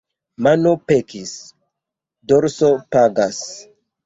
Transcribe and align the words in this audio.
Mano 0.45 0.71
pekis, 0.91 1.33
dorso 2.33 2.71
pagas. 2.97 3.41